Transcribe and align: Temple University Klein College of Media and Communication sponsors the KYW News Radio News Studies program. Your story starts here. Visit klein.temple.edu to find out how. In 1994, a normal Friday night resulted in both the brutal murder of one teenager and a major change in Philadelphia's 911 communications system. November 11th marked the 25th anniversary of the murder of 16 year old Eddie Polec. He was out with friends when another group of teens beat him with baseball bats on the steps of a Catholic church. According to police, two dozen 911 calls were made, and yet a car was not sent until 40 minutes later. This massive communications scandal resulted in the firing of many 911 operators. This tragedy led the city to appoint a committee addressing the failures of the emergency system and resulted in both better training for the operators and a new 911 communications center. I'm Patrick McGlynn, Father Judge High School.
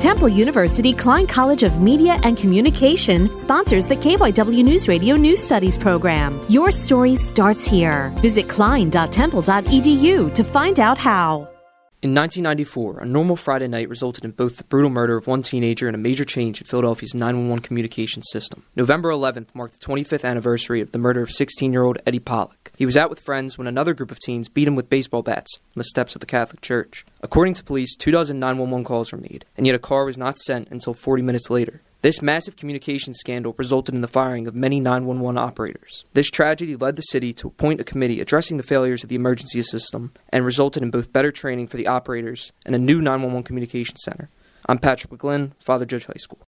Temple 0.00 0.30
University 0.30 0.94
Klein 0.94 1.26
College 1.26 1.62
of 1.62 1.82
Media 1.82 2.16
and 2.22 2.34
Communication 2.34 3.36
sponsors 3.36 3.86
the 3.86 3.96
KYW 3.96 4.64
News 4.64 4.88
Radio 4.88 5.14
News 5.14 5.38
Studies 5.38 5.76
program. 5.76 6.40
Your 6.48 6.72
story 6.72 7.16
starts 7.16 7.66
here. 7.66 8.08
Visit 8.22 8.48
klein.temple.edu 8.48 10.34
to 10.34 10.42
find 10.42 10.80
out 10.80 10.96
how. 10.96 11.59
In 12.02 12.14
1994, 12.14 13.00
a 13.00 13.04
normal 13.04 13.36
Friday 13.36 13.68
night 13.68 13.90
resulted 13.90 14.24
in 14.24 14.30
both 14.30 14.56
the 14.56 14.64
brutal 14.64 14.88
murder 14.88 15.18
of 15.18 15.26
one 15.26 15.42
teenager 15.42 15.86
and 15.86 15.94
a 15.94 15.98
major 15.98 16.24
change 16.24 16.58
in 16.58 16.66
Philadelphia's 16.66 17.14
911 17.14 17.62
communications 17.62 18.24
system. 18.30 18.62
November 18.74 19.10
11th 19.10 19.54
marked 19.54 19.78
the 19.78 19.86
25th 19.86 20.24
anniversary 20.24 20.80
of 20.80 20.92
the 20.92 20.98
murder 20.98 21.20
of 21.20 21.30
16 21.30 21.70
year 21.70 21.82
old 21.82 21.98
Eddie 22.06 22.18
Polec. 22.18 22.70
He 22.78 22.86
was 22.86 22.96
out 22.96 23.10
with 23.10 23.20
friends 23.20 23.58
when 23.58 23.66
another 23.66 23.92
group 23.92 24.10
of 24.10 24.18
teens 24.20 24.48
beat 24.48 24.66
him 24.66 24.76
with 24.76 24.88
baseball 24.88 25.20
bats 25.20 25.58
on 25.58 25.72
the 25.76 25.84
steps 25.84 26.16
of 26.16 26.22
a 26.22 26.26
Catholic 26.26 26.62
church. 26.62 27.04
According 27.20 27.52
to 27.52 27.64
police, 27.64 27.94
two 27.94 28.10
dozen 28.10 28.40
911 28.40 28.82
calls 28.82 29.12
were 29.12 29.18
made, 29.18 29.44
and 29.58 29.66
yet 29.66 29.76
a 29.76 29.78
car 29.78 30.06
was 30.06 30.16
not 30.16 30.38
sent 30.38 30.68
until 30.70 30.94
40 30.94 31.22
minutes 31.22 31.50
later. 31.50 31.82
This 32.02 32.22
massive 32.22 32.56
communications 32.56 33.18
scandal 33.18 33.54
resulted 33.58 33.94
in 33.94 34.00
the 34.00 34.08
firing 34.08 34.46
of 34.46 34.54
many 34.54 34.80
911 34.80 35.36
operators. 35.36 36.06
This 36.14 36.30
tragedy 36.30 36.74
led 36.74 36.96
the 36.96 37.02
city 37.02 37.34
to 37.34 37.48
appoint 37.48 37.78
a 37.78 37.84
committee 37.84 38.22
addressing 38.22 38.56
the 38.56 38.62
failures 38.62 39.02
of 39.02 39.10
the 39.10 39.16
emergency 39.16 39.60
system 39.60 40.12
and 40.30 40.46
resulted 40.46 40.82
in 40.82 40.90
both 40.90 41.12
better 41.12 41.30
training 41.30 41.66
for 41.66 41.76
the 41.76 41.86
operators 41.86 42.52
and 42.64 42.74
a 42.74 42.78
new 42.78 43.02
911 43.02 43.42
communications 43.42 44.00
center. 44.02 44.30
I'm 44.64 44.78
Patrick 44.78 45.12
McGlynn, 45.12 45.52
Father 45.58 45.84
Judge 45.84 46.06
High 46.06 46.14
School. 46.16 46.46